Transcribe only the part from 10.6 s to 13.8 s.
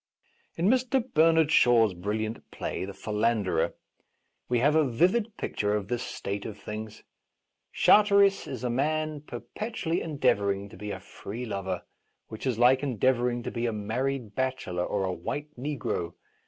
to be a free lover, which is like endeavouring to be a